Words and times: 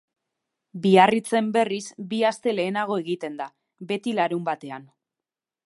Biarritzen, 0.85 1.51
berriz, 1.57 1.83
bi 2.13 2.21
aste 2.31 2.55
lehenago 2.55 2.99
egiten 3.03 3.39
da, 3.43 3.49
beti 3.93 4.17
larunbatean. 4.21 4.93